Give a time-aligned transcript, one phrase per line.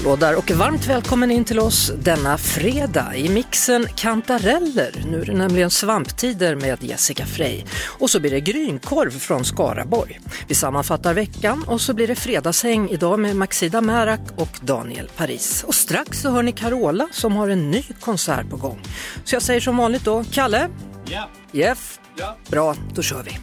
[0.00, 5.04] Hallå där och varmt välkommen in till oss denna fredag i mixen Kantareller.
[5.10, 7.64] Nu är det nämligen svamptider med Jessica Frey.
[7.98, 10.20] Och så blir det grynkorv från Skaraborg.
[10.48, 15.64] Vi sammanfattar veckan och så blir det fredagshäng idag med Maxida Märak och Daniel Paris.
[15.64, 18.82] Och strax så hör ni Carola som har en ny konsert på gång.
[19.24, 20.68] Så jag säger som vanligt då, Kalle?
[21.04, 21.30] Ja.
[21.52, 22.00] Jeff?
[22.16, 22.36] Ja.
[22.48, 23.38] Bra, då kör vi.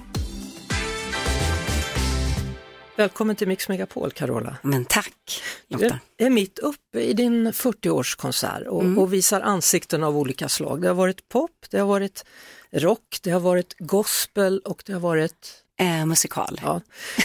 [2.97, 4.57] Välkommen till Mix Megapol, Carola.
[4.61, 5.13] Men tack
[5.67, 5.99] Du Lotta.
[6.17, 8.97] är mitt uppe i din 40-årskonsert och, Mm.
[8.99, 10.81] och visar ansikten av olika slag.
[10.81, 12.25] Det har varit pop, det har varit
[12.71, 15.63] rock, det har varit gospel och det har varit...
[15.79, 16.59] Eh, musikal.
[16.63, 16.81] Ja.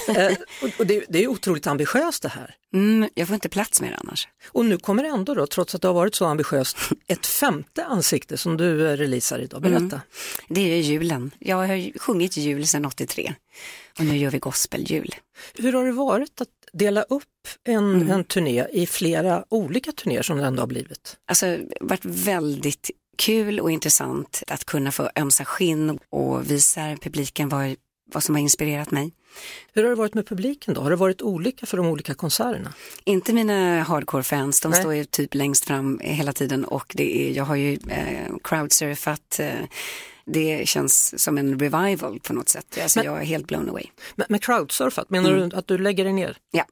[0.08, 0.36] Eh,
[0.78, 2.54] och, det, det är otroligt ambitiöst det här.
[2.74, 4.28] Mm, jag får inte plats med det annars.
[4.48, 7.84] Och nu kommer det ändå då, trots att det har varit så ambitiöst, ett femte
[7.84, 9.62] ansikte som du eh, releasar idag.
[9.62, 9.78] Berätta.
[9.78, 10.00] Mm.
[10.48, 11.30] Det är ju julen.
[11.38, 13.34] Jag har ju sjungit jul sedan 83
[13.98, 15.14] och nu gör vi gospeljul.
[15.54, 17.22] Hur har det varit att dela upp
[17.64, 18.10] en, Mm.
[18.10, 21.16] en turné i flera olika turnéer som det ändå har blivit?
[21.26, 26.96] Alltså, det har varit väldigt kul och intressant att kunna få ömsa skinn och visa
[27.02, 27.76] publiken vad,
[28.12, 29.12] vad som har inspirerat mig.
[29.72, 30.80] Hur har det varit med publiken då?
[30.80, 32.72] Har det varit olika för de olika konserterna?
[33.04, 34.80] Inte mina hardcore-fans, de Nej.
[34.80, 39.38] står ju typ längst fram hela tiden och det är, jag har ju eh, crowdsurfat.
[39.40, 39.52] Eh,
[40.24, 42.78] det känns som en revival på något sätt.
[42.82, 43.84] Alltså, Men- jag är helt blown away.
[44.14, 45.48] Med, med crowdsurfat, menar Mm.
[45.48, 46.36] du att du lägger dig ner?
[46.50, 46.64] Ja.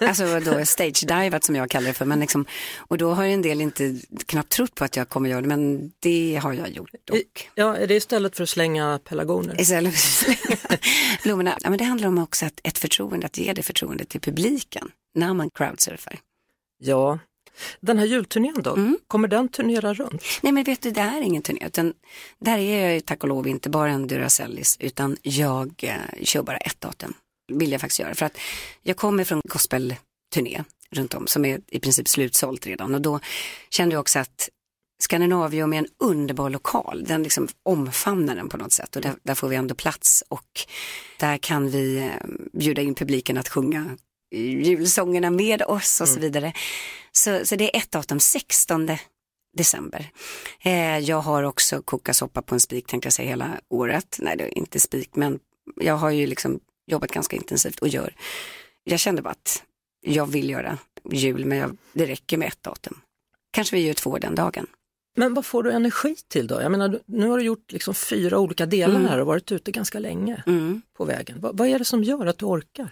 [0.00, 2.04] Alltså då stage-divat som jag kallar det för.
[2.04, 2.46] Men liksom,
[2.78, 5.48] och då har ju en del inte knappt trott på att jag kommer göra det,
[5.48, 6.90] men det har jag gjort.
[7.10, 7.18] Och
[7.54, 9.60] Ja, är det istället för att slänga pelargoner?
[9.60, 10.78] istället för att slänga
[11.22, 11.58] blommorna.
[11.60, 14.90] Ja, men det handlar om också att ett förtroende, att ge det förtroendet till publiken
[15.14, 16.18] när man crowdsurfar.
[16.78, 17.18] Ja.
[17.80, 18.98] Den här julturnén då, Mm.
[19.06, 20.22] kommer den turnera runt?
[20.42, 21.92] Nej men vet du, det är ingen turné, utan
[22.40, 26.42] där är jag ju tack och lov inte bara en Duracellis, utan jag eh, kör
[26.42, 27.14] bara ett datum.
[27.52, 28.38] Vill jag faktiskt göra, för att
[28.82, 33.20] jag kommer från gospelturné runt om som är i princip slutsålt redan och då
[33.70, 34.48] kände jag också att
[35.02, 39.34] Skandinavium är en underbar lokal, den liksom omfamnar den på något sätt och där, där
[39.34, 40.66] får vi ändå plats och
[41.20, 42.10] där kan vi eh,
[42.52, 43.96] bjuda in publiken att sjunga
[44.34, 46.52] julsångerna med oss och så vidare.
[47.12, 48.90] Så, så det är ett datum, 16
[49.56, 50.10] december.
[50.60, 54.16] Eh, jag har också kokat soppa på en spik tänkte jag säga hela året.
[54.20, 55.38] Nej det är inte spik men
[55.76, 58.14] jag har ju liksom jobbat ganska intensivt och gör.
[58.84, 59.62] Jag kände bara att
[60.06, 60.78] jag vill göra
[61.12, 63.00] jul men jag, det räcker med ett datum.
[63.50, 64.66] Kanske vi gör två den dagen.
[65.16, 66.62] Men vad får du energi till då?
[66.62, 69.06] Jag menar, nu har du gjort liksom fyra olika delar Mm.
[69.08, 70.82] här och varit ute ganska länge Mm.
[70.96, 71.40] på vägen.
[71.40, 72.88] Vad, vad är det som gör att du orkar?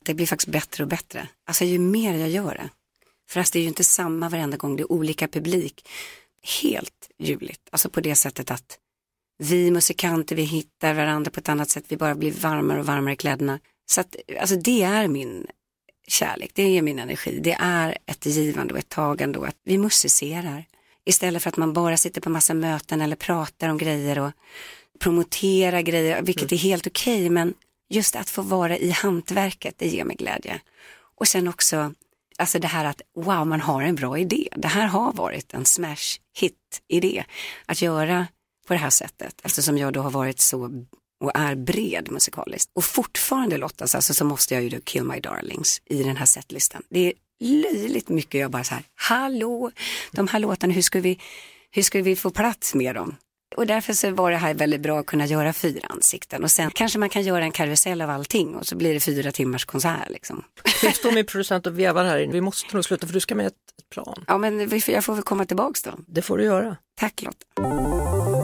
[0.00, 1.28] Det blir faktiskt bättre och bättre.
[1.46, 2.70] Alltså ju mer jag gör det.
[3.30, 5.88] För det är ju inte samma varenda gång, det är olika publik.
[6.62, 8.78] Helt ljuvligt, alltså på det sättet att
[9.38, 13.14] vi musikanter, vi hittar varandra på ett annat sätt, vi bara blir varmare och varmare
[13.14, 13.58] i kläderna.
[13.86, 15.46] Så att, alltså det är min
[16.08, 19.78] kärlek, det är min energi, det är ett givande och ett tagande och att vi
[19.78, 20.64] musicerar.
[21.04, 24.32] Istället för att man bara sitter på massa möten eller pratar om grejer och
[24.98, 27.54] promoterar grejer, vilket är helt okej, men
[27.88, 30.60] just att få vara i hantverket, det ger mig glädje.
[31.18, 31.94] Och sen också,
[32.38, 34.48] alltså det här att wow, man har en bra idé.
[34.56, 37.24] Det här har varit en smash hit idé
[37.66, 38.26] att göra
[38.68, 40.84] på det här sättet, eftersom jag då har varit så
[41.20, 42.70] och är bred musikaliskt.
[42.74, 46.26] Och fortfarande Lottas, alltså så måste jag ju då Kill My Darlings i den här
[46.26, 46.82] setlistan.
[46.88, 49.70] Det är löjligt mycket jag bara så här, hallå,
[50.12, 51.18] de här låtarna, hur ska vi,
[51.70, 53.16] hur ska vi få plats med dem?
[53.56, 56.70] Och därför så var det här väldigt bra att kunna göra fyra ansikten och sen
[56.70, 60.10] kanske man kan göra en karusell av allting och så blir det fyra timmars konsert
[60.10, 60.44] liksom.
[60.82, 62.32] Jag står min producent och vevar här inne.
[62.32, 63.54] Vi måste nog sluta för du ska med ett,
[63.90, 64.24] plan.
[64.26, 65.90] Ja men jag får väl komma tillbaks då.
[66.06, 66.76] Det får du göra.
[67.00, 68.37] Tack Lotta.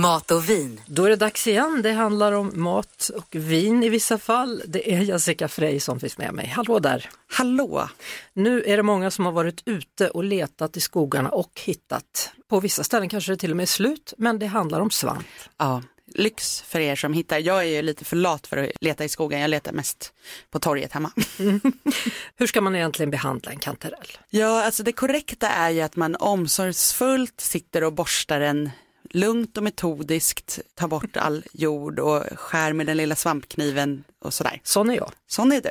[0.00, 0.80] Mat och vin.
[0.86, 1.80] Då är det dags igen.
[1.82, 4.62] Det handlar om mat och vin i vissa fall.
[4.66, 6.46] Det är Jessica Frey som finns med mig.
[6.46, 7.10] Hallå där!
[7.32, 7.88] Hallå!
[8.32, 12.32] Nu är det många som har varit ute och letat i skogarna och hittat.
[12.48, 15.26] På vissa ställen kanske det till och med är slut, men det handlar om svamp.
[15.58, 17.38] Ja, lyx för er som hittar.
[17.38, 19.40] Jag är ju lite för lat för att leta i skogen.
[19.40, 20.12] Jag letar mest
[20.50, 21.12] på torget hemma.
[22.36, 24.18] Hur ska man egentligen behandla en kantarell?
[24.30, 28.70] Ja, alltså det korrekta är ju att man omsorgsfullt sitter och borstar den
[29.10, 34.60] lugnt och metodiskt, tar bort all jord och skär med den lilla svampkniven och sådär.
[34.64, 35.12] Sån är jag.
[35.26, 35.70] Sån är du.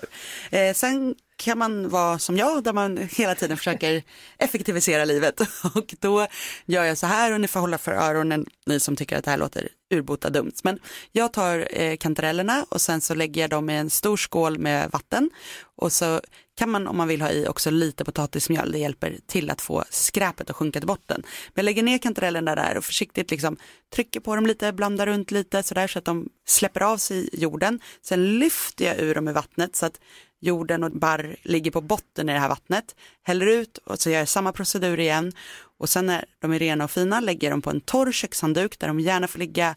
[0.58, 4.03] Eh, sen kan man vara som jag där man hela tiden försöker
[4.38, 5.39] effektivisera livet
[5.75, 6.27] och då
[6.65, 9.31] gör jag så här och ni får hålla för öronen ni som tycker att det
[9.31, 10.53] här låter urbota dumt.
[10.63, 10.80] Men
[11.12, 14.89] jag tar eh, kantarellerna och sen så lägger jag dem i en stor skål med
[14.91, 15.30] vatten
[15.75, 16.21] och så
[16.57, 19.83] kan man om man vill ha i också lite potatismjöl, det hjälper till att få
[19.89, 21.21] skräpet att sjunka till botten.
[21.24, 23.57] Men jag lägger ner kantarellerna där och försiktigt liksom
[23.95, 27.41] trycker på dem lite, blandar runt lite sådär så att de släpper av sig i
[27.41, 27.80] jorden.
[28.01, 30.00] Sen lyfter jag ur dem i vattnet så att
[30.39, 32.95] jorden och barr ligger på botten i det här vattnet.
[33.24, 35.31] Häller ut och så gör jag samma procedur igen
[35.77, 38.88] och sen när de är rena och fina lägger de på en torr kökshandduk där
[38.88, 39.75] de gärna får ligga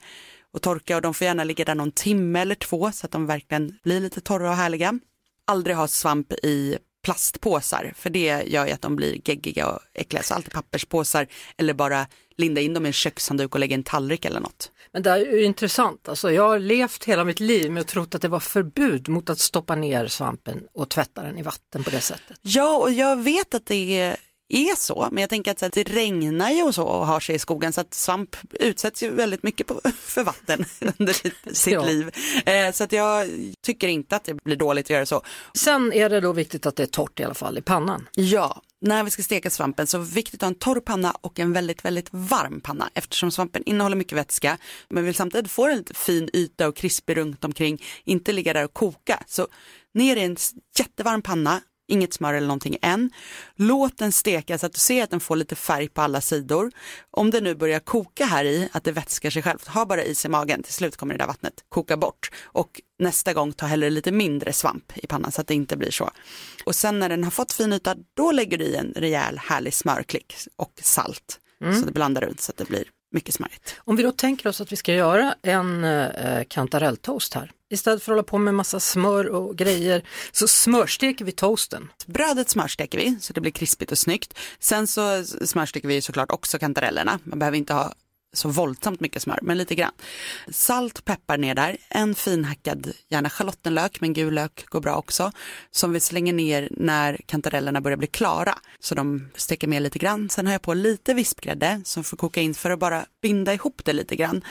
[0.52, 3.26] och torka och de får gärna ligga där någon timme eller två så att de
[3.26, 4.98] verkligen blir lite torra och härliga.
[5.46, 10.22] Aldrig ha svamp i plastpåsar för det gör ju att de blir geggiga och äckliga.
[10.22, 11.26] Så alltid papperspåsar
[11.56, 12.06] eller bara
[12.36, 14.70] linda in dem i en kökshandduk och lägga i en tallrik eller något.
[14.92, 18.14] Men det är ju intressant, alltså jag har levt hela mitt liv med att trott
[18.14, 21.90] att det var förbud mot att stoppa ner svampen och tvätta den i vatten på
[21.90, 22.38] det sättet.
[22.42, 24.16] Ja, och jag vet att det är
[24.54, 27.34] är så, men jag tänker att, att det regnar ju och så och har sig
[27.34, 30.64] i skogen så att svamp utsätts ju väldigt mycket på, för vatten
[30.98, 31.84] under sitt, sitt ja.
[31.84, 32.10] liv.
[32.46, 33.28] Eh, så att jag
[33.62, 35.22] tycker inte att det blir dåligt att göra så.
[35.54, 38.08] Sen är det då viktigt att det är torrt i alla fall i pannan.
[38.14, 41.14] Ja, när vi ska steka svampen så är det viktigt att ha en torr panna
[41.20, 44.58] och en väldigt, väldigt varm panna eftersom svampen innehåller mycket vätska
[44.88, 48.64] men vill samtidigt få en lite fin yta och krispig runt omkring, inte ligga där
[48.64, 49.22] och koka.
[49.26, 49.48] Så
[49.94, 50.36] ner i en
[50.78, 51.60] jättevarm panna,
[51.92, 53.10] inget smör eller någonting än.
[53.56, 56.72] Låt den steka så att du ser att den får lite färg på alla sidor.
[57.10, 60.24] Om det nu börjar koka här i, att det vätskar sig självt, ha bara is
[60.24, 62.30] i magen, till slut kommer det där vattnet koka bort.
[62.44, 65.90] Och nästa gång ta hellre lite mindre svamp i pannan så att det inte blir
[65.90, 66.10] så.
[66.64, 69.74] Och sen när den har fått fin yta, då lägger du i en rejäl härlig
[69.74, 71.38] smörklick och salt.
[71.64, 71.80] Mm.
[71.80, 73.74] Så det blandar runt så att det blir mycket smörigt.
[73.78, 77.52] Om vi då tänker oss att vi ska göra en eh, kantarelltoast här.
[77.70, 81.92] Istället för att hålla på med massa smör och grejer så smörsteker vi toasten.
[82.06, 84.38] Brödet smörsteker vi så det blir krispigt och snyggt.
[84.58, 87.18] Sen så smörsteker vi såklart också kantarellerna.
[87.24, 87.94] Man behöver inte ha
[88.32, 89.92] så våldsamt mycket smör, men lite grann.
[90.48, 95.32] Salt, peppar ner där, en finhackad, gärna schalottenlök, men gul lök går bra också,
[95.70, 98.58] som vi slänger ner när kantarellerna börjar bli klara.
[98.80, 100.28] Så de steker med lite grann.
[100.28, 103.84] Sen har jag på lite vispgrädde som får koka in för att bara binda ihop
[103.84, 104.44] det lite grann.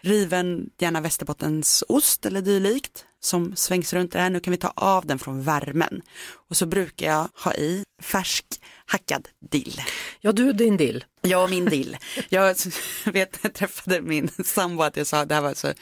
[0.00, 4.30] Riven, gärna västerbottensost eller dylikt som svängs runt det här.
[4.30, 6.02] Nu kan vi ta av den från värmen.
[6.48, 8.44] Och så brukar jag ha i färsk
[8.86, 9.82] hackad dill.
[10.20, 11.04] Ja, du din dill.
[11.20, 11.96] Ja, min dill.
[12.28, 12.56] Jag
[13.04, 15.72] vet, jag träffade min sambo att jag sa, det här var alltså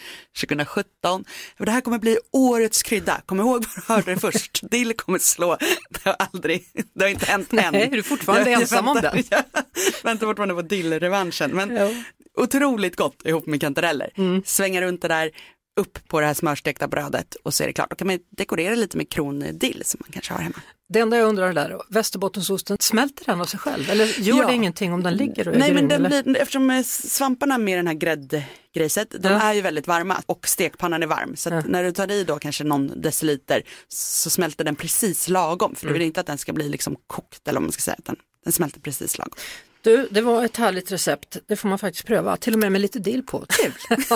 [0.40, 1.24] 2017,
[1.58, 5.18] det här kommer bli årets krydda, kom ihåg var du hörde det först, dill kommer
[5.18, 5.56] slå,
[5.90, 6.64] det har aldrig,
[6.94, 7.72] det har inte hänt än.
[7.72, 9.24] Nej, du är fortfarande jag, ensam väntar, om den.
[9.70, 11.90] Jag väntar fortfarande på dillrevanschen, men ja.
[12.34, 14.10] otroligt gott ihop med kantareller.
[14.14, 14.42] Mm.
[14.46, 15.30] Svänga runt det där,
[15.76, 17.90] upp på det här smörstekta brödet och så är det klart.
[17.90, 20.60] Då kan man dekorera lite med krondill som man kanske har hemma.
[20.88, 24.46] Det enda jag undrar där, västerbottensosten, smälter den av sig själv eller gör ja.
[24.46, 27.78] det ingenting om den ligger och är Nej, grym, men den blir, eftersom svamparna med
[27.78, 29.40] den här gräddgrejset, de ja.
[29.40, 31.36] är ju väldigt varma och stekpannan är varm.
[31.36, 31.62] Så ja.
[31.66, 35.74] när du tar i då kanske någon deciliter så smälter den precis lagom.
[35.74, 35.92] För mm.
[35.92, 38.16] du vill inte att den ska bli liksom kokt eller om man ska säga, utan
[38.44, 39.34] den smälter precis lagom.
[39.82, 41.36] Du, det var ett härligt recept.
[41.46, 43.44] Det får man faktiskt pröva, till och med med lite dill på.
[43.48, 43.72] Kul!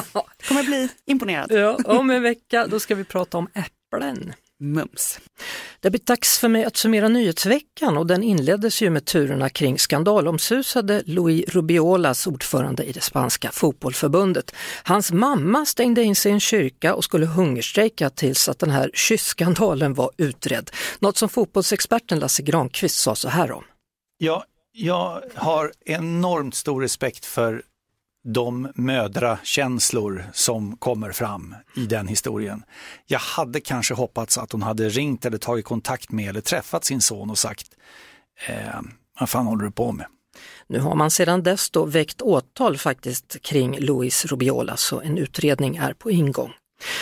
[0.49, 1.53] kommer bli imponerad.
[1.53, 4.33] Ja, om en vecka då ska vi prata om äpplen.
[4.61, 5.19] Mums.
[5.81, 9.79] Det blir dags för mig att summera nyhetsveckan och den inleddes ju med turerna kring
[9.79, 14.55] skandalomsusade Louis Rubiolas ordförande i det spanska fotbollförbundet.
[14.85, 18.91] Hans mamma stängde in sig i en kyrka och skulle hungerstrejka tills att den här
[18.95, 20.71] kysskandalen var utredd.
[20.99, 23.65] Något som fotbollsexperten Lasse Granqvist sa så här om.
[24.19, 24.45] Ja,
[24.77, 27.63] jag har enormt stor respekt för
[28.25, 32.65] de mödrakänslor som kommer fram i den historien.
[33.07, 37.01] Jag hade kanske hoppats att hon hade ringt eller tagit kontakt med eller träffat sin
[37.01, 37.67] son och sagt,
[38.49, 38.81] eh,
[39.21, 40.07] vad fan håller du på med?
[40.67, 45.77] Nu har man sedan dess då väckt åtal faktiskt kring Luis Rubiola så en utredning
[45.77, 46.53] är på ingång.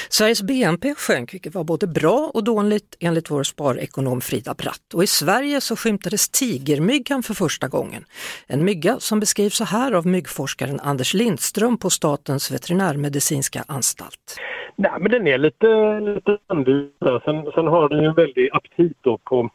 [0.09, 4.95] Sveriges BNP sjönk, vilket var både bra och dåligt enligt vår sparekonom Frida Bratt.
[4.95, 8.05] Och i Sverige så skymtades tigermyggan för första gången.
[8.47, 14.41] En mygga som beskrivs så här av myggforskaren Anders Lindström på Statens veterinärmedicinska anstalt.
[14.76, 15.67] Nej, men den är lite,
[16.00, 17.21] lite annorlunda.
[17.25, 19.50] Sen, sen har den en väldig aptit på,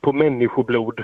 [0.00, 1.00] på människoblod.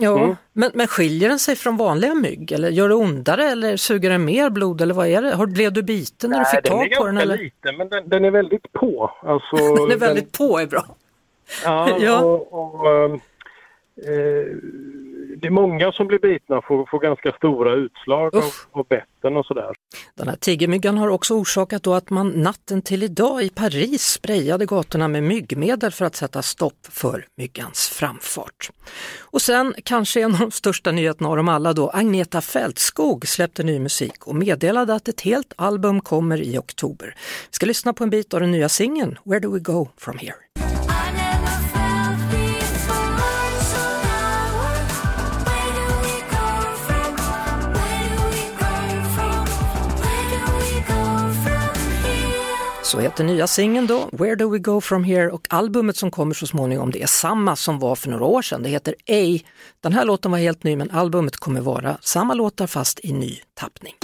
[0.00, 0.36] Ja, mm.
[0.52, 4.24] men, men skiljer den sig från vanliga mygg eller gör det ondare eller suger den
[4.24, 5.46] mer blod eller vad är det?
[5.46, 7.14] Blev du biten när du fick tag på den?
[7.14, 9.12] Den är liten men den, den, är väldigt på.
[9.22, 10.48] Alltså, den är väldigt den...
[10.48, 10.84] på är bra.
[11.64, 12.20] Ja, ja.
[12.20, 13.16] och, och äh,
[15.40, 19.36] det är många som blir bitna och får, får ganska stora utslag av, av betten
[19.36, 19.74] och sådär.
[20.14, 24.66] Den här tigermyggan har också orsakat då att man natten till idag i Paris sprayade
[24.66, 28.70] gatorna med myggmedel för att sätta stopp för myggans framfart.
[29.20, 33.62] Och sen kanske en av de största nyheterna av dem alla då, Agneta Fältskog släppte
[33.62, 37.14] ny musik och meddelade att ett helt album kommer i oktober.
[37.50, 40.18] Vi ska lyssna på en bit av den nya singeln Where do we go from
[40.18, 40.67] here?
[52.88, 56.34] Så heter nya singeln då, Where do we go from here och albumet som kommer
[56.34, 58.62] så småningom det är samma som var för några år sedan.
[58.62, 59.38] Det heter A.
[59.80, 63.40] Den här låten var helt ny men albumet kommer vara samma låtar fast i ny
[63.54, 63.94] tappning.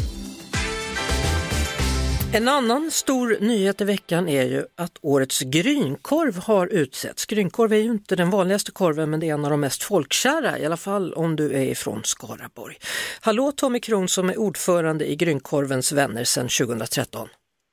[2.32, 7.26] En annan stor nyhet i veckan är ju att årets grynkorv har utsetts.
[7.26, 10.58] Grynkorv är ju inte den vanligaste korven men det är en av de mest folkkära,
[10.58, 12.76] i alla fall om du är ifrån Skaraborg.
[13.20, 17.28] Hallå Tommy Kron som är ordförande i Grynkorvens vänner sedan 2013.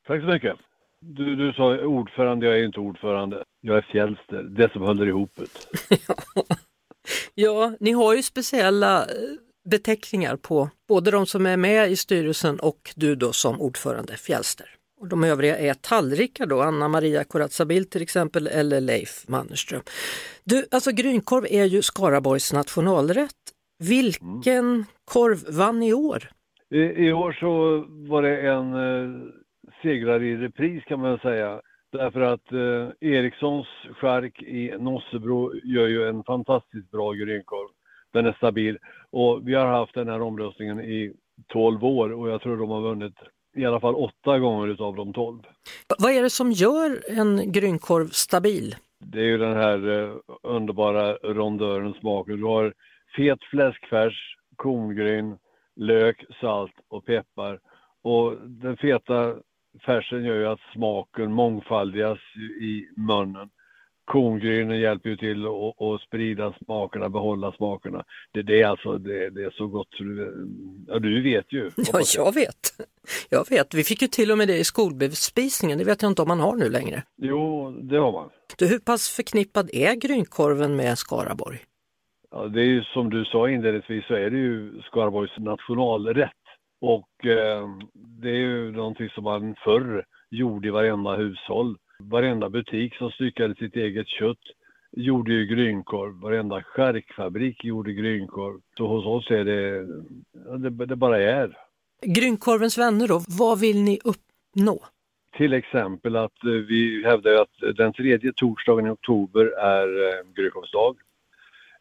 [0.07, 0.55] Tack så mycket.
[1.05, 3.43] Du, du sa ordförande, jag är inte ordförande.
[3.61, 5.47] Jag är fjälster, det som håller ihop det.
[7.35, 9.07] Ja, ni har ju speciella eh,
[9.69, 14.65] beteckningar på både de som är med i styrelsen och du då som ordförande Fjällster.
[14.99, 19.81] Och de övriga är tallrikar då, Anna Maria Corazzabil till exempel eller Leif Mannerström.
[20.43, 23.35] Du, alltså grynkorv är ju Skaraborgs nationalrätt.
[23.79, 26.29] Vilken korv vann i år?
[26.73, 28.73] I, I år så var det en
[29.81, 31.61] segrare i repris kan man säga.
[31.91, 37.69] Därför att eh, Erikssons skärk i Nossebro gör ju en fantastiskt bra grynkorv.
[38.13, 38.77] Den är stabil
[39.09, 41.13] och vi har haft den här omröstningen i
[41.47, 43.13] 12 år och jag tror de har vunnit
[43.55, 45.37] i alla fall åtta gånger utav de 12.
[45.39, 48.75] V- vad är det som gör en grynkorv stabil?
[48.99, 52.37] Det är ju den här eh, underbara rondören smaken.
[52.37, 52.73] Du har
[53.15, 55.37] fet fläskfärs, korngryn,
[55.75, 57.59] lök, salt och peppar.
[58.03, 59.35] Och den feta
[59.85, 62.19] färsen gör ju att smaken mångfaldigas
[62.61, 63.49] i munnen.
[64.05, 68.03] Korngrynen hjälper ju till att, att sprida smakerna, behålla smakerna.
[68.31, 70.47] Det, det är alltså det, det är så gott så du,
[70.87, 71.71] ja, du vet ju.
[71.93, 72.73] Ja, jag vet.
[73.29, 73.73] Jag vet.
[73.73, 76.39] Vi fick ju till och med det i skolbespisningen, det vet jag inte om man
[76.39, 77.03] har nu längre.
[77.17, 78.29] Jo, det har man.
[78.57, 81.59] Du, hur pass förknippad är grynkorven med Skaraborg?
[82.31, 86.40] Ja, det är ju som du sa inledningsvis så är det ju Skaraborgs nationalrätt.
[86.81, 91.77] Och eh, det är ju någonting som man förr gjorde i varenda hushåll.
[91.99, 94.37] Varenda butik som styckade sitt eget kött
[94.91, 96.13] gjorde ju grynkorv.
[96.21, 98.59] Varenda skärkfabrik gjorde grynkorv.
[98.77, 99.87] Så hos oss är det,
[100.69, 101.57] det, det bara är.
[102.05, 104.79] Grynkorvens vänner då, vad vill ni uppnå?
[105.37, 110.97] Till exempel att eh, vi hävdar att den tredje torsdagen i oktober är eh, grynkorvsdag.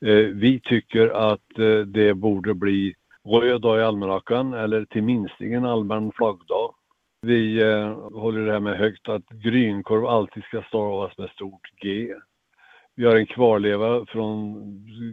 [0.00, 1.40] Eh, vi tycker att
[1.87, 6.75] det borde bli röd dag i almanackan eller till minstingen allmän flaggdag.
[7.23, 12.15] Vi eh, håller det här med högt att grynkorv alltid ska stavas med stort G.
[12.95, 14.62] Vi har en kvarleva från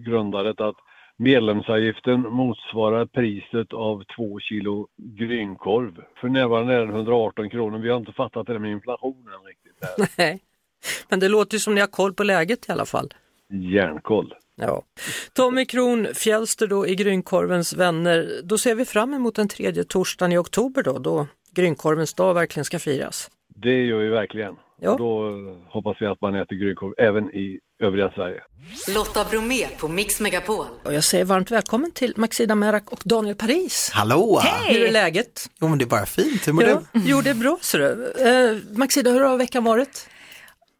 [0.05, 0.75] grundandet att
[1.17, 6.01] medlemsavgiften motsvarar priset av två kilo grynkorv.
[6.21, 7.79] För närvarande är den 118 kronor.
[7.79, 9.77] Vi har inte fattat det där med inflationen riktigt.
[9.81, 10.09] Här.
[10.17, 10.39] Nej.
[11.09, 13.13] Men det låter ju som ni har koll på läget i alla fall.
[13.49, 14.33] Järnkoll.
[14.61, 14.83] Ja.
[15.33, 18.41] Tommy Kron, Fjällster då i Grynkorvens vänner.
[18.43, 22.65] Då ser vi fram emot den tredje torsdagen i oktober då, då Grynkorvens dag verkligen
[22.65, 23.29] ska firas.
[23.55, 24.55] Det gör vi verkligen.
[24.81, 24.91] Ja.
[24.91, 25.31] Och då
[25.69, 28.41] hoppas vi att man äter grynkorv även i övriga Sverige.
[28.95, 30.65] Lotta Bromé på Mix Megapol.
[30.83, 33.91] Och jag säger varmt välkommen till Maxida Merak och Daniel Paris.
[33.93, 34.41] Hallå!
[34.69, 35.49] Hur är läget?
[35.61, 37.01] Jo men det är bara fint, hur mår Ja, du?
[37.05, 38.11] jo, det är bra ser du.
[38.29, 40.07] Eh, Maxida, hur har veckan varit?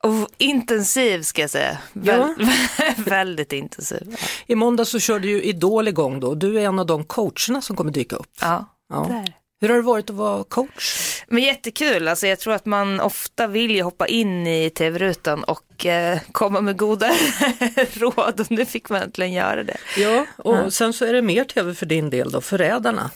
[0.03, 1.77] Och intensiv ska jag säga.
[1.93, 2.33] Väl,
[2.97, 4.15] väldigt intensiv.
[4.47, 6.35] I måndag så körde ju Idol igång då.
[6.35, 8.31] Du är en av de coacherna som kommer dyka upp.
[8.41, 9.05] Ja, Ja.
[9.09, 9.33] där.
[9.61, 11.21] Hur har det varit att vara coach?
[11.27, 15.85] Men jättekul, alltså jag tror att man ofta vill ju hoppa in i tv-rutan och
[15.85, 17.11] eh, komma med goda
[17.93, 19.77] råd och nu fick man äntligen göra det.
[19.97, 23.11] Ja, och sen så är det mer tv för din del då, Förrädarna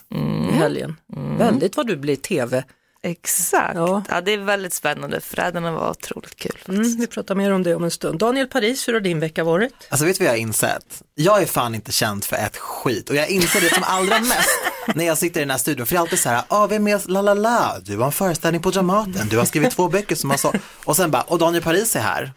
[0.49, 0.95] i helgen.
[1.37, 2.63] Väldigt vad du blir tv.
[3.03, 4.03] Exakt, Ja.
[4.09, 4.21] ja.
[4.21, 7.83] det är väldigt spännande, Förrädarna var otroligt kul Mm, vi pratar mer om det om
[7.83, 8.19] en stund.
[8.19, 9.73] Daniel Paris, hur har din vecka varit?
[9.89, 11.01] Alltså vet du vad jag har insett?
[11.15, 14.49] Jag är fan inte känd för ett skit och jag inser det som allra mest
[14.95, 16.87] när jag sitter i den här studion för det är alltid så här, ah, vem
[16.87, 20.15] är la la la, du har en föreställning på Dramaten, du har skrivit två böcker
[20.15, 20.53] som har så,
[20.85, 22.31] och sen bara, och Daniel Paris är här.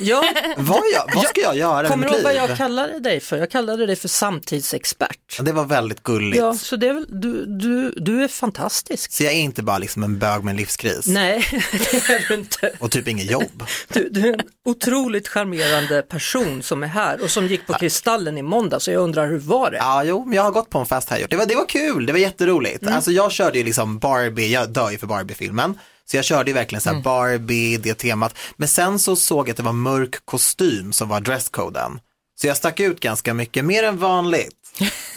[0.00, 0.24] Ja,
[0.56, 3.20] Vad, jag, vad ska jag göra med kommer mitt du ihåg vad jag kallade dig
[3.20, 3.36] för?
[3.36, 5.40] Jag kallade dig för samtidsexpert.
[5.40, 6.38] Det var väldigt gulligt.
[6.42, 9.12] Ja, så det är väl, du, du, du är fantastisk.
[9.12, 11.06] Så jag är inte bara liksom liksom en bög med en livskris.
[11.06, 12.72] Nej, det är du inte.
[12.78, 13.64] Och typ inget jobb.
[13.88, 18.38] Du, du är en otroligt charmerande person som är här och som gick på Kristallen
[18.38, 19.76] i måndag så jag undrar hur var det?
[19.76, 21.26] Ja, jo, men jag har gått på en fest här.
[21.30, 22.82] Det var, det var kul, det var jätteroligt.
[22.82, 22.94] Mm.
[22.94, 25.78] Alltså jag körde ju liksom Barbie, jag dör ju för Barbie-filmen.
[26.04, 27.02] Så jag körde ju verkligen så Mm.
[27.02, 28.38] Barbie, det temat.
[28.56, 32.00] Men sen så såg jag att det var mörk kostym som var dresscoden.
[32.40, 34.65] Så jag stack ut ganska mycket, mer än vanligt.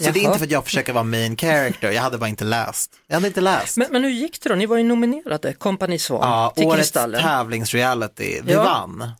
[0.00, 2.44] Så det är inte för att jag försöker vara main character, jag hade bara inte
[2.44, 2.90] läst.
[3.06, 3.76] Jag hade inte läst.
[3.76, 4.54] Men, men hur gick det då?
[4.54, 7.22] Ni var ju nominerade, Kompani Svan, ja, till årets Kristallen.
[7.22, 8.62] tävlingsreality, vi Ja.
[8.64, 9.10] vann.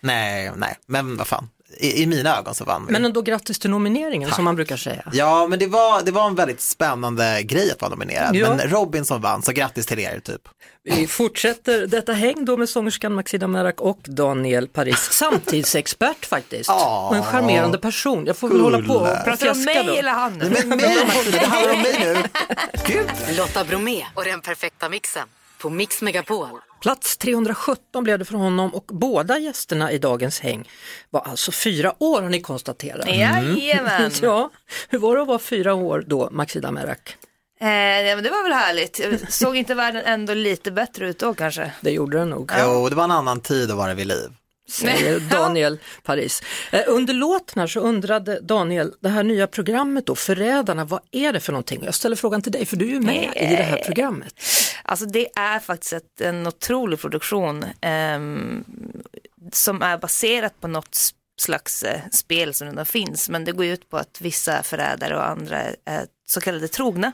[0.00, 1.48] Nej, nej, men vad fan.
[1.76, 2.92] I, I mina ögon så vann vi.
[2.92, 5.02] Men ändå grattis till nomineringen som man brukar säga.
[5.12, 8.36] Ja, men det var, det var en väldigt spännande grej att vara nominerad.
[8.36, 8.54] Ja.
[8.54, 10.48] Men Robin som vann, så grattis till er typ.
[10.84, 16.70] Vi fortsätter detta häng då med sångerskan Maxida Merak och Daniel Paris, samtidsexpert faktiskt.
[16.70, 18.26] Och en charmerande person.
[18.26, 19.24] Jag får väl hålla på och.
[19.24, 19.92] Pratar du om mig då.
[19.92, 20.32] eller han?
[20.32, 22.22] Men mig, Martina, det handlar om mig nu.
[22.86, 23.36] Gud.
[23.36, 26.48] Lotta Bromé och den perfekta mixen på Mix Megapol.
[26.82, 30.68] Plats 317 blev det för honom och båda gästerna i dagens häng
[31.10, 33.08] var alltså fyra år har ni konstaterat.
[33.08, 34.10] Jajamän.
[34.22, 34.50] Ja,
[34.88, 37.16] hur var det att vara fyra år då, Maxida Merak?
[37.60, 39.00] Eh, ja, men det var väl härligt.
[39.34, 41.72] Såg inte världen ändå lite bättre ut då kanske?
[41.80, 42.52] Det gjorde det nog.
[42.60, 44.28] Jo, det var en annan tid att vara vid liv.
[44.70, 46.42] Säger Daniel Paris.
[46.72, 51.32] Eh, Under låten här så undrade Daniel, det här nya programmet då, Förrädarna, vad är
[51.32, 51.82] det för någonting?
[51.84, 54.34] Jag ställer frågan till dig, för du är ju med i det här programmet.
[54.84, 58.64] Alltså det är faktiskt ett, en otrolig produktion ehm,
[59.52, 60.98] som är baserat på något
[61.40, 63.28] slags eh, spel som redan finns.
[63.28, 66.68] Men det går ut på att vissa är förrädare och andra är, är så kallade
[66.68, 67.12] trogna.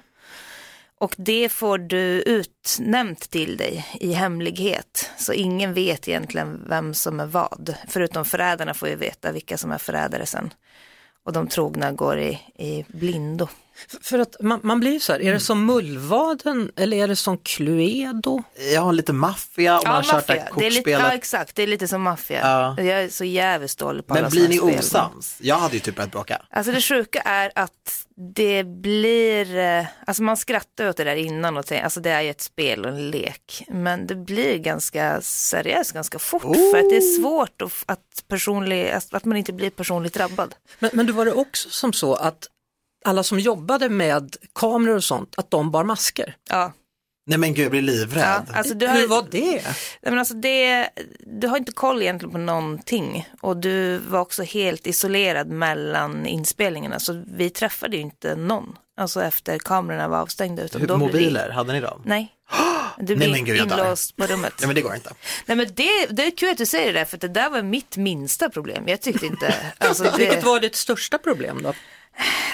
[1.00, 5.10] Och det får du utnämnt till dig i hemlighet.
[5.18, 7.74] Så ingen vet egentligen vem som är vad.
[7.88, 10.54] Förutom förrädarna får ju veta vilka som är förrädare sen.
[11.24, 13.48] Och de trogna går i, i blindo.
[14.02, 17.16] För att man, man blir ju så här, är det som Mullvaden eller är det
[17.16, 18.42] som Cluedo?
[18.78, 21.88] Har lite maffia och man har kört det är lite, ja exakt, det är lite
[21.88, 22.40] som maffia.
[22.42, 22.82] Ja.
[22.82, 24.78] Jag är så jävligt dålig på alla Men blir ni spel.
[24.78, 25.38] osams?
[25.40, 26.42] Jag hade ju typ börjat bråka.
[26.50, 28.04] Alltså det sjuka är att
[28.34, 32.20] det blir, eh, alltså man skrattar åt det där innan och tänker, alltså det är
[32.22, 33.64] ju ett spel och en lek.
[33.68, 38.90] Men det blir ganska seriöst ganska fort för att det är svårt att, att, personlig,
[39.10, 40.54] att man inte blir personligt drabbad.
[40.78, 42.48] Men, men då var det också som så att
[43.04, 46.36] alla som jobbade med kameror och sånt, att de bar masker.
[46.50, 46.72] Ja,
[47.26, 48.42] Nej men gud, jag blir livrädd.
[48.48, 48.54] ja.
[48.54, 49.50] Alltså, du, Hur har, var det?
[49.62, 49.64] nej,
[50.02, 50.88] men alltså det,
[51.40, 56.98] du har inte koll egentligen på någonting och du var också helt isolerad mellan inspelningarna
[57.00, 58.76] så vi träffade ju inte någon.
[59.00, 60.62] Alltså efter kamerorna var avstängda.
[60.62, 62.02] Utan Hur, då blev vi- mobiler, hade ni dem?
[62.04, 62.32] Nej.
[63.00, 64.52] Du Nej, blir men gud, inlåst på rummet.
[64.60, 65.10] Nej men det går inte.
[65.46, 67.62] Nej men det, det är kul att du säger det där, för det där var
[67.62, 68.84] mitt minsta problem.
[68.88, 71.74] Jag tyckte inte, alltså, det, Vilket var ditt största problem då?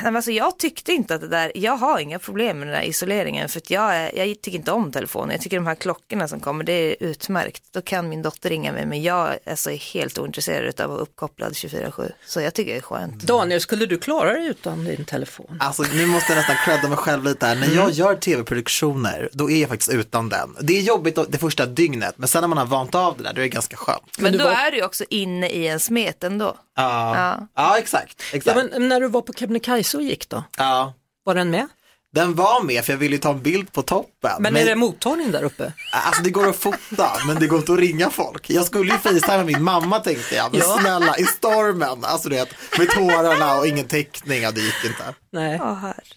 [0.03, 2.83] Nej, alltså, jag tyckte inte att det där, jag har inga problem med den där
[2.83, 5.31] isoleringen för att jag, är, jag tycker inte om telefonen.
[5.31, 7.63] Jag tycker de här klockorna som kommer, det är utmärkt.
[7.73, 10.99] Då kan min dotter ringa mig men jag är så helt ointresserad av att vara
[11.01, 12.11] uppkopplad 24-7.
[12.27, 13.23] Så jag tycker det är skönt.
[13.23, 15.57] Daniel, skulle du klara dig utan din telefon?
[15.61, 17.55] Alltså nu måste jag nästan credda mig själv lite här.
[17.57, 20.57] När jag gör tv-produktioner, då är jag faktiskt utan den.
[20.61, 23.33] Det är jobbigt det första dygnet, men sen när man har vant av det där,
[23.33, 24.19] då är det ganska skönt.
[24.19, 26.57] Men du då var- är du ju också inne i en smet ändå.
[26.77, 27.49] Ja, Ja.
[27.55, 28.23] ja exakt.
[28.33, 28.57] Ja, exakt.
[28.73, 30.93] men när du var på Kebnekaise och gick då, Ja.
[31.25, 31.69] var den med?
[32.15, 34.31] Den var med för jag ville ju ta en bild på toppen.
[34.39, 35.73] Men, är det mottagning där uppe?
[35.93, 38.51] Alltså det går att fota, men det går inte att ringa folk.
[38.51, 40.79] Jag skulle ju facetima min mamma tänkte jag, men Ja.
[40.81, 42.49] snälla, i stormen, alltså du vet,
[42.79, 45.15] med tårarna och ingen täckning, ja, det gick inte.
[45.33, 45.59] Nej.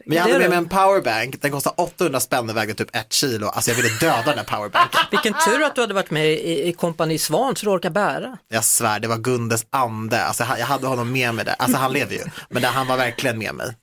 [0.06, 3.14] Men jag hade med mig en powerbank, den kostade 800 spänn och vägde typ ett
[3.14, 5.00] kilo, alltså jag ville döda den här powerbanken.
[5.12, 8.38] Vilken tur att du hade varit med i, i Kompani Svan så du orkar bära.
[8.50, 11.94] Jag svär, det var Gundes ande, alltså jag hade honom med mig där, alltså han
[11.94, 13.76] lever ju, men han var verkligen med mig.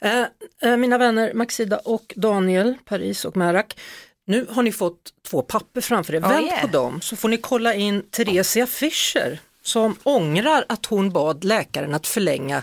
[0.00, 0.24] Eh,
[0.62, 3.80] eh, mina vänner Maxida och Daniel, Paris och Merak.
[4.26, 6.20] Nu har ni fått två papper framför er.
[6.20, 6.60] Oh, Vänd yeah.
[6.60, 11.94] på dem så får ni kolla in Theresia Fischer som ångrar att hon bad läkaren
[11.94, 12.62] att förlänga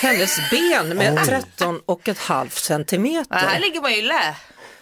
[0.00, 3.36] hennes ben med 13 och ett halvt Ja, centimeter.
[3.36, 4.36] här ligger man i lä.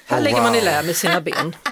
[0.06, 1.56] Här Oh, lägger man i lä med sina ben.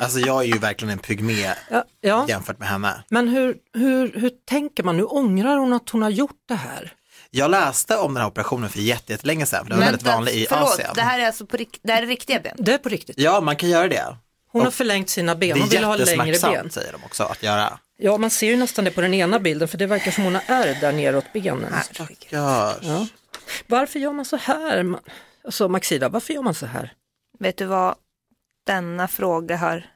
[0.00, 2.24] Alltså jag är ju verkligen en pygmé Ja, ja.
[2.28, 3.04] jämfört med henne.
[3.08, 4.96] Men hur, hur, hur tänker man?
[4.96, 6.92] Nu ångrar hon att hon har gjort det här.
[7.34, 10.32] Jag läste om den här operationen för jätte- jättelänge sedan, för det var väldigt vanlig
[10.34, 10.90] i förlåt, Asien.
[10.94, 12.56] det här är alltså på det här är riktiga ben.
[12.58, 13.18] Det är på riktigt.
[13.18, 14.16] Ja, man kan göra det.
[14.52, 16.26] Hon har förlängt sina ben, Det hon vill ha är längre ben.
[16.26, 17.78] jättesmärtsamt säger de också att göra.
[17.98, 20.34] Ja, man ser ju nästan det på den ena bilden för det verkar som hon
[20.34, 21.74] har ärr där neråt benen.
[22.28, 22.74] Ja.
[23.66, 24.94] Varför gör man så här?
[25.44, 26.92] Alltså Maxida, varför gör man så här?
[27.38, 27.94] Vet du vad
[28.66, 29.86] denna fråga har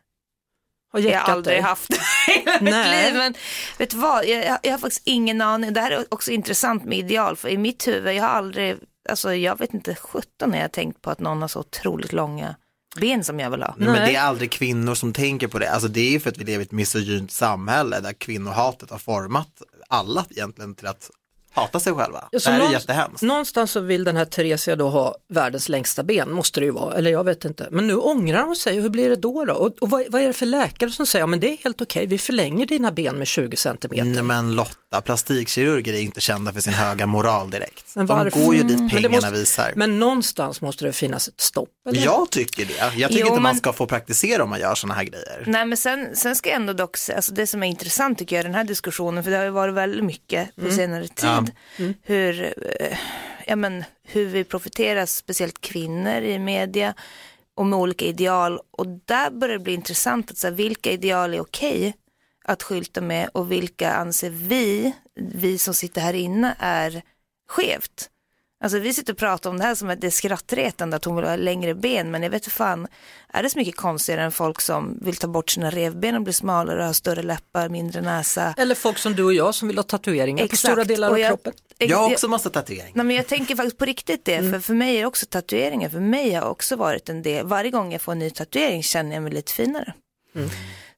[0.97, 1.63] Har jag jäckat aldrig dig?
[1.63, 3.15] haft i hela mitt liv.
[3.15, 3.35] Men
[3.79, 5.73] vet du vad, jag, jag, har faktiskt ingen aning.
[5.73, 8.77] Det här är också intressant med ideal, för i mitt huvud, jag har aldrig,
[9.09, 12.13] alltså jag vet inte, 17 när jag har tänkt på att någon har så otroligt
[12.13, 12.57] långa
[13.01, 13.75] ben som jag vill ha.
[13.79, 13.89] Nej.
[13.89, 15.71] Men det är aldrig kvinnor som tänker på det.
[15.71, 18.99] Alltså det är ju för att vi lever i ett misogynt samhälle där kvinnohatet har
[18.99, 21.11] format alla egentligen till att
[21.57, 22.29] hata sig själva.
[22.33, 23.23] Ja, så det här är någonstans- jättehemskt.
[23.23, 26.95] Någonstans så vill den här Theresia då ha världens längsta ben, måste det ju vara,
[26.95, 27.69] eller jag vet inte.
[27.71, 29.45] Men nu ångrar hon sig, hur blir det då?
[29.45, 29.53] då?
[29.55, 31.81] Och, och vad, vad är det för läkare som säger, ja men det är helt
[31.81, 34.05] okej, vi förlänger dina ben med 20 centimeter.
[34.05, 37.85] Nej men Lotta, plastikkirurger är inte kända för sin höga moral direkt.
[37.95, 39.73] Men De går ju dit Men det pengarna måste- visar.
[39.77, 41.69] Men någonstans måste det finnas ett stopp.
[41.89, 42.05] Eller?
[42.05, 42.73] Jag tycker det.
[42.97, 45.45] Jag tycker Jo, inte man men- ska få praktisera om man gör sådana här grejer.
[45.47, 48.43] Nej men sen, sen ska jag ändå dock alltså det som är intressant tycker jag
[48.43, 51.46] i den här diskussionen, för det har ju varit väldigt mycket på senare tid,
[52.03, 52.99] hur, eh,
[53.47, 56.95] ja, men, hur vi profiterar, speciellt kvinnor i media
[57.55, 58.61] och med olika ideal.
[58.71, 61.95] Och där börjar det bli intressant att säga vilka ideal är okej
[62.45, 67.03] att skylta med och vilka anser vi, vi som sitter här inne, är
[67.49, 68.11] skevt.
[68.65, 71.17] Alltså vi sitter och pratar om det här som att det är skrattretande att hon
[71.17, 72.87] vill ha längre ben, men jag vet inte fan,
[73.33, 76.33] är det så mycket konstigare än folk som vill ta bort sina revben och bli
[76.33, 78.55] smalare och ha större läppar, mindre näsa?
[78.59, 80.61] Eller folk som du och jag som vill ha tatueringar på Exakt.
[80.73, 81.53] stora delar av Och jag- kroppen.
[81.79, 82.93] Jag har också massa tatueringar.
[82.95, 85.89] Nej, men jag tänker faktiskt på riktigt det, för för mig är det också tatueringar,
[85.89, 89.15] för mig har också varit en del, varje gång jag får en ny tatuering känner
[89.15, 89.95] jag mig lite finare.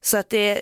[0.01, 0.61] Så att det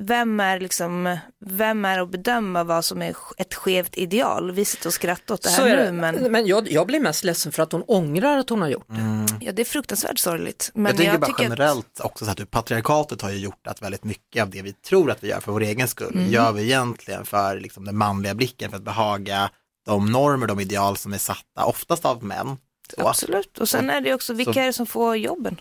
[0.00, 4.50] vem är liksom, vem är att bedöma vad som är ett skevt ideal?
[4.52, 5.92] Vi sitter och skrattar åt det här är nu, det.
[5.92, 8.88] men Men jag, jag blir mest ledsen för att hon ångrar att hon har gjort
[8.88, 9.26] det.
[9.40, 10.70] ja, det är fruktansvärt sorgligt.
[10.74, 13.66] Men jag tänker bara tycker att- generellt också så att du, patriarkatet har ju gjort
[13.66, 16.30] att väldigt mycket av det vi tror att vi gör för vår egen skull, Mm.
[16.30, 19.50] gör vi egentligen för liksom, den manliga blicken, för att behaga
[19.86, 22.56] de normer, de ideal som är satta, oftast av män.
[22.98, 23.08] Så.
[23.08, 25.60] Absolut, och sen är det också, vilka Så- är det som får jobben?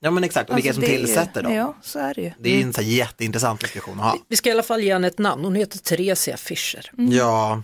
[0.00, 1.52] Ja men exakt, och vilka Alltså, som det är ju- tillsätter dem.
[1.54, 2.32] Ja, så är det ju.
[2.40, 4.18] Det är en så här jätteintressant diskussion att ha.
[4.28, 6.90] Vi ska i alla fall ge henne ett namn, hon heter Theresia Fischer.
[6.96, 7.62] Ja,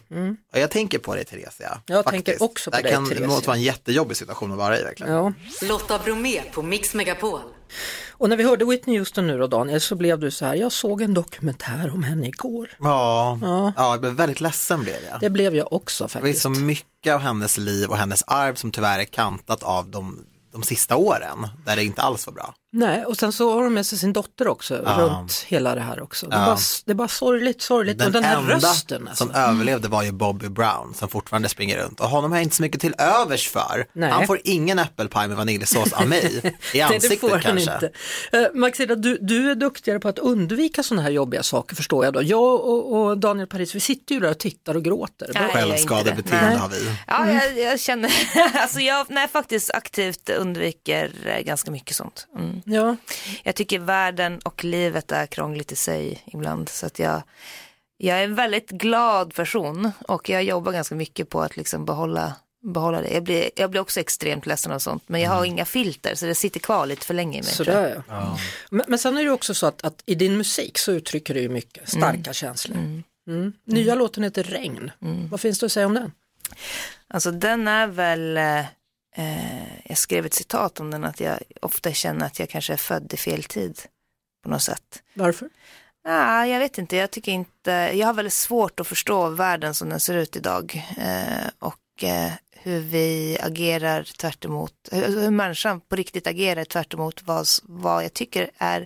[0.53, 1.79] och jag tänker på dig Theresia.
[1.87, 2.25] Jag faktiskt.
[2.27, 3.29] tänker också på det dig, kan, Det Theresia.
[3.29, 5.13] måste vara en jättejobbig situation att vara i verkligen.
[5.13, 5.33] Ja.
[5.63, 7.41] Lotta Bromé på Mix Megapol.
[8.11, 10.73] Och när vi hörde Whitney Houston nu då Daniel så blev du så här, jag
[10.73, 12.69] såg en dokumentär om henne igår.
[12.81, 13.73] Ja, Ja.
[13.77, 13.91] ja.
[13.93, 15.21] jag blev väldigt ledsen blev jag.
[15.21, 16.43] Det blev jag också Det är faktiskt.
[16.43, 20.63] så mycket av hennes liv och hennes arv som tyvärr är kantat av de, de
[20.63, 22.55] sista åren, där det inte alls var bra.
[22.77, 24.97] Nej, och sen så har hon med sig sin dotter också Ja.
[24.99, 26.27] runt hela det här också.
[26.27, 26.47] Det, är Ja.
[26.47, 28.05] bara, det är bara sorgligt, sorgligt.
[28.05, 29.25] och den här rösten alltså.
[29.25, 32.57] som överlevde var ju Bobby Brown som fortfarande springer runt och honom har jag inte
[32.57, 33.87] så mycket till övers för.
[33.93, 34.11] Nej.
[34.11, 37.75] Han får ingen äppelpaj med vaniljsås av mig, i Nej, det ansiktet får han kanske.
[37.75, 37.91] inte.
[38.39, 42.15] Uh, Maxida, du, du är duktigare på att undvika sådana här jobbiga saker förstår jag
[42.15, 42.23] då.
[42.23, 45.31] Jag och, och Daniel Paris, vi sitter ju där och tittar och gråter.
[45.35, 46.97] Nej, Självskadebeteende har vi.
[47.07, 48.13] Ja, jag, jag känner,
[48.63, 52.27] alltså jag nej, faktiskt aktivt undviker eh, ganska mycket sånt.
[52.39, 52.61] Mm.
[52.65, 52.97] Ja.
[53.43, 56.69] Jag tycker världen och livet är krångligt i sig ibland.
[56.69, 57.23] Så att jag,
[57.97, 62.35] jag är en väldigt glad person och jag jobbar ganska mycket på att liksom behålla,
[62.63, 63.11] behålla det.
[63.11, 66.27] Jag blir, jag blir också extremt ledsen av sånt, men jag har inga filter så
[66.27, 67.53] det sitter kvar lite för länge i mig.
[67.53, 67.77] tror jag.
[67.77, 68.39] Sådär ja.
[68.71, 71.41] Men, men sen är det också så att, att i din musik så uttrycker du
[71.41, 72.77] ju mycket starka känslor.
[73.27, 73.53] Mm.
[73.65, 74.91] Nya låten heter Regn.
[75.31, 76.13] Vad finns det att säga om den?
[77.09, 78.39] Alltså den är väl,
[79.15, 82.77] eh, jag skrev ett citat om den, att jag ofta känner att jag kanske är
[82.77, 83.81] född i fel tid
[84.43, 85.03] på något sätt.
[85.15, 85.49] Varför?
[86.05, 89.89] Ja, jag vet inte, jag tycker inte, jag har väldigt svårt att förstå världen som
[89.89, 95.81] den ser ut idag eh, och eh, hur vi agerar tvärt emot, hur, hur människan
[95.81, 98.81] på riktigt agerar tvärt emot vad, vad jag tycker är,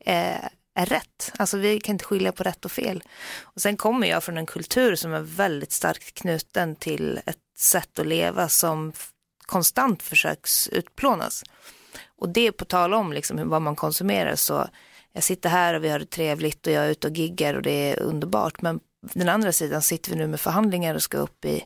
[0.00, 1.32] eh, är rätt.
[1.36, 3.02] Alltså vi kan inte skilja på rätt och fel.
[3.40, 7.98] Och sen kommer jag från en kultur som är väldigt starkt knuten till ett sätt
[7.98, 8.92] att leva som
[9.50, 11.42] konstant försöks utplånas.
[12.18, 14.68] Och det på tal om liksom vad man konsumerar så
[15.12, 17.62] jag sitter här och vi har det trevligt och jag är ute och giggar och
[17.62, 18.62] det är underbart.
[18.62, 18.80] Men
[19.14, 21.64] den andra sidan sitter vi nu med förhandlingar och ska upp i,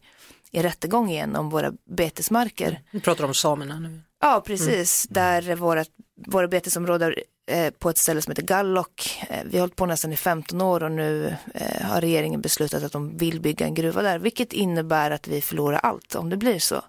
[0.50, 2.80] i rättegång igen om våra betesmarker.
[2.90, 4.00] Vi pratar om samerna nu.
[4.20, 5.06] Ja, precis.
[5.10, 5.84] Där våra,
[6.26, 7.14] våra betesområden
[7.46, 9.24] eh, på ett ställe som heter Gallok.
[9.28, 12.82] Eh, vi har hållit på nästan i 15 år och nu eh, har regeringen beslutat
[12.82, 14.18] att de vill bygga en gruva där.
[14.18, 16.82] Vilket innebär att vi förlorar allt om det blir så.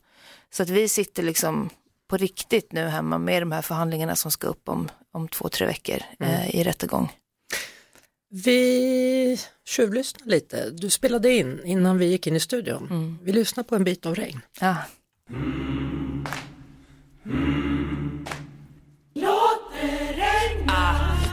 [0.56, 1.70] Så att vi sitter liksom
[2.08, 5.68] på riktigt nu hemma med de här förhandlingarna som ska upp om, om två, tre
[5.68, 7.12] veckor eh, i rättegång.
[8.30, 10.70] Vi tjuvlyssnar lite.
[10.70, 13.20] Du spelade in innan vi gick in i studion.
[13.24, 14.40] Vi lyssnar på en bit av Regn.
[14.60, 14.76] Ja.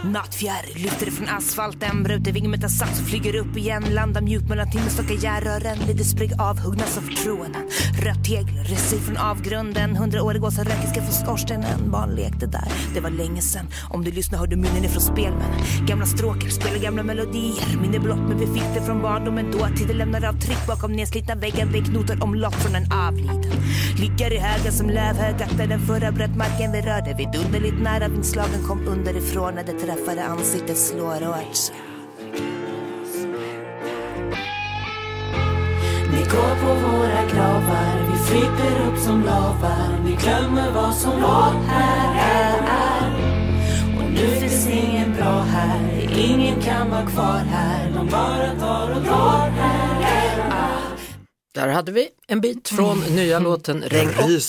[0.04, 0.66] Nattfjärr.
[0.74, 3.84] Lyfter från asfalten, bruter vingen med sats och flyger upp igen.
[3.90, 5.78] Landar mjukt mellan timmerstockar, järrören.
[5.86, 7.62] Lider sprig avhuggna som förtroenden.
[8.02, 9.96] Rött tegel reser från avgrunden.
[9.96, 11.90] Hundraårig åsa rökiska från skorstenen.
[11.90, 13.66] Barn lekte där, det var länge sen.
[13.90, 15.52] Om du lyssnar hör du minnen ifrån spelmän.
[15.86, 17.76] Gamla stråkar, spelar gamla melodier.
[17.80, 19.50] Minne blott men vi fick det från barndomen.
[19.50, 21.66] Dåtiden lämnar avtryck bakom nedslitna väggar.
[21.66, 23.52] Väggnotor om från en avliden.
[23.98, 27.14] Ligger i högar som lövhögar där den förra bröt marken vi rörde.
[27.14, 31.72] Vidunderligt nära vindslagen kom underifrån när det träffade ansiktet slår hårt.
[36.12, 39.98] Ni går på våra gravar, vi flyter upp som lavar.
[40.04, 43.10] Ni glömmer vad som var här, här är.
[43.96, 47.92] Och nu finns ingen bra här, ingen kan vara kvar här.
[47.96, 50.91] De bara tar och drar här, här är.
[51.54, 54.42] Där hade vi en bit från nya låten Regn och.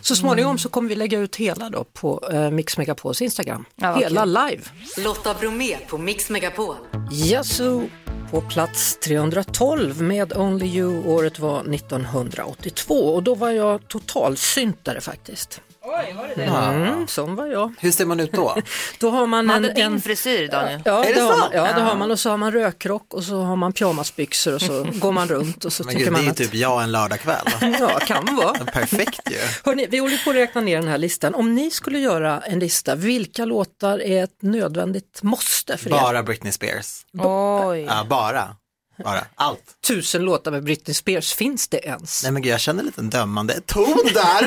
[0.00, 3.64] Så småningom så kommer vi lägga ut hela då på eh, Mix Megapols Instagram.
[3.76, 4.62] Ja, vad hela live.
[4.98, 6.74] Lotta Bromé på Mix Megapol.
[7.12, 7.88] Yazoo
[8.30, 11.06] på plats 312 med Only You.
[11.06, 15.60] Året var 1982 och då var jag totalsyntare faktiskt.
[15.88, 16.44] Oj, var det det?
[16.44, 17.72] Mm, sån var jag.
[17.80, 18.56] Hur ser man ut då?
[18.98, 20.82] Då har man Man en, hade din frisyr Daniel.
[20.84, 23.14] Ja, Är det det har man, ja, det har man och så har man rökrock
[23.14, 26.14] och så har man pyjamasbyxor och så går man runt och så Men tycker gud,
[26.14, 27.46] det är man att typ jag en lördagkväll.
[27.80, 28.64] Ja, kan vara.
[28.64, 29.36] Perfekt ju.
[29.64, 31.34] Hörrni, vi håller på att räkna ner den här listan.
[31.34, 35.92] Om ni skulle göra en lista, vilka låtar är ett nödvändigt måste för er?
[35.92, 37.04] Bara Britney Spears.
[37.18, 37.80] Oj.
[37.88, 38.56] Ja, bara.
[39.04, 39.24] Bara.
[39.34, 39.62] Allt.
[39.86, 42.22] Tusen låtar med Britney Spears, finns det ens?
[42.22, 44.46] Nej men gud, jag känner en liten dömande ton där.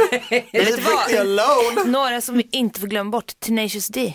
[0.66, 1.84] Leave alone.
[1.92, 4.14] Några som vi inte får glömma bort, Tenacious D.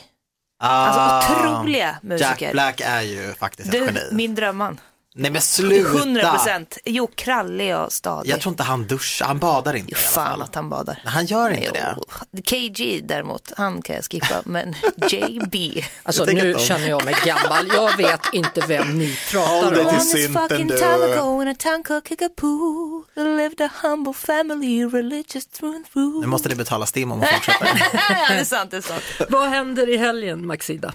[0.63, 2.27] Ah, Alltså otroliga musiker.
[2.41, 4.01] Jack Black är ju faktiskt ett Du, geni.
[4.13, 4.81] min drömman.
[5.17, 5.89] Nej men sluta.
[5.99, 6.79] 100 procent.
[6.85, 8.31] Jo, krallig och stadig.
[8.31, 10.99] Jag tror inte han duschar, han badar inte Jo, i alla fan att han badar.
[11.05, 11.97] Han gör inte det.
[12.33, 12.43] Jo.
[12.43, 14.75] KG däremot, han kan jag skippa, men
[15.11, 15.85] JB.
[16.03, 19.07] Alltså Jag tänker nu att de- känner jag mig gammal, jag vet inte vem ni
[19.35, 19.91] Håll pratar dig om.
[19.91, 20.77] till On this synten, fucking du.
[20.79, 25.87] time ago in a town called Kickapoo There lived a humble family, religious through and
[25.93, 27.67] through Nu måste ni betala STIM om att fortsätta.
[27.93, 29.03] ja, det är sant, det är sant.
[29.29, 30.93] Vad händer i helgen Maxida?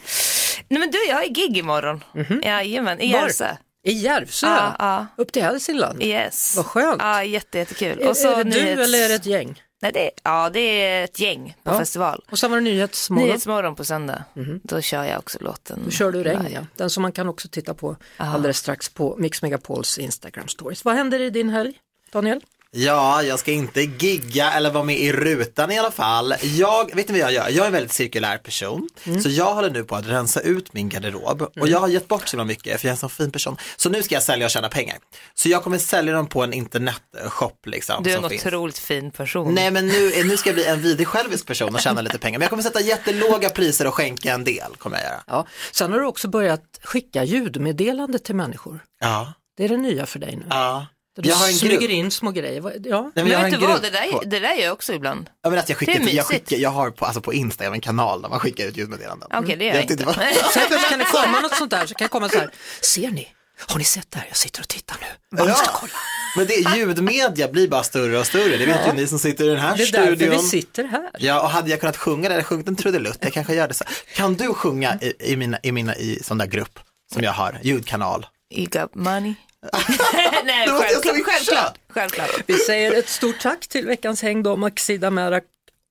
[0.68, 2.04] Nej men du, jag har gig imorgon.
[2.44, 3.20] Jajamän, i Var?
[3.20, 3.46] Järvsö.
[3.84, 4.48] I Järvsö?
[4.48, 5.06] Ja, ja.
[5.16, 6.04] Upp till Hälsingland?
[6.04, 6.54] Yes.
[6.58, 7.02] Vad skönt.
[7.02, 8.02] Ja, jätte, jättekul.
[8.02, 9.62] Är, Och så är det du nyhets- eller är det ett gäng?
[9.82, 11.80] Nej, det är, ja, det är ett gäng på Ja.
[11.80, 12.24] festival.
[12.32, 13.28] Och sen var det Nyhetsmorgon.
[13.28, 14.24] Nyhetsmorgon på söndag.
[14.64, 15.80] Då kör jag också låten.
[15.86, 16.62] Då kör du regn ja.
[16.76, 20.86] Den som man kan också titta på alldeles strax på Mix Megapols Instagram stories.
[20.86, 21.74] Vad händer i din helg,
[22.12, 22.42] Daniel?
[22.72, 26.36] Ja, jag ska inte gigga eller vara med i rutan i alla fall.
[26.42, 27.50] Jag, vet ni vad jag gör?
[27.50, 28.90] Jag är en väldigt cirkulär person.
[29.24, 31.42] Så jag håller nu på att rensa ut min garderob.
[31.42, 33.58] Och jag har gett bort så mycket för jag är en så fin person.
[33.78, 34.98] Så nu ska jag sälja och tjäna pengar.
[35.34, 38.04] Så jag kommer sälja dem på en internetshop liksom.
[38.04, 38.46] Du är en finns.
[38.46, 39.54] otroligt fin person.
[39.56, 42.40] Nej men nu, nu ska jag bli en vidrig självisk person och tjäna lite pengar.
[42.40, 44.76] Men jag kommer sätta jättelåga priser och skänka en del.
[44.78, 45.24] Kommer jag göra.
[45.28, 45.48] Ja.
[45.72, 48.80] Sen har du också börjat skicka ljudmeddelande till människor.
[49.00, 49.34] Ja.
[49.58, 50.46] Det är det nya för dig nu.
[50.50, 50.88] ja.
[51.22, 51.90] Du Jag har en smyger grupp.
[51.92, 52.74] in små grejer.
[52.84, 53.02] Ja.
[53.16, 55.30] Nej, men jag vet du vad, det där, på- det där gör jag också ibland.
[55.44, 57.64] Ja, men att jag, skickar, Det är jag, skickar, jag har på, alltså på Insta,
[57.64, 59.30] jag har en kanal där man skickar ut ljudmeddelanden.
[59.34, 60.06] Okej, det gör jag vet inte.
[60.06, 60.16] vad-
[60.54, 62.50] Sen kan det komma något sånt där, så kan det komma så här,
[62.82, 63.28] ser ni?
[63.68, 64.26] Har ni sett det här?
[64.28, 65.38] Jag sitter och tittar nu.
[65.38, 65.72] Man måste Ja.
[65.80, 65.92] kolla.
[66.38, 69.48] Men det, ljudmedia blir bara större och större, det vet ju ni som sitter i
[69.48, 70.32] den här Det är därför studion.
[70.42, 71.10] vi sitter här.
[71.20, 73.74] Ja, och hade jag kunnat sjunga det, eller sjungit en trudelutt, jag kanske gör det
[73.74, 73.84] så.
[74.16, 76.80] Kan du sjunga i, i mina, i mina, i sån där grupp
[77.14, 78.26] som jag har, ljudkanal?
[78.54, 79.34] You got money.
[80.46, 81.26] Nej, självklart.
[81.26, 81.78] självklart.
[81.90, 82.44] självklart.
[82.48, 85.44] Vi säger ett stort tack till veckans häng då, Maxida Merak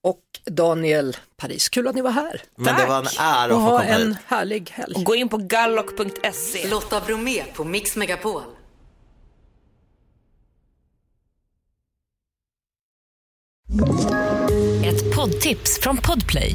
[0.02, 1.68] och Daniel Paris.
[1.68, 2.42] Kul att ni var här.
[2.56, 4.16] Men det var en ära att Och få ha komma en hit.
[4.26, 4.94] härlig helg.
[4.96, 6.68] Och gå in på gallock.se.
[6.68, 8.42] Lotta Bromé på Mix Megapol.
[14.84, 16.54] Ett poddtips från Podplay.